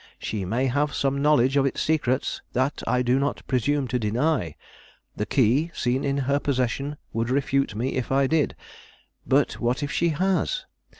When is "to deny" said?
3.89-4.55